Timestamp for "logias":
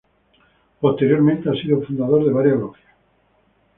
2.57-2.91